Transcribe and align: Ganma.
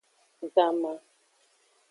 Ganma. 0.55 0.93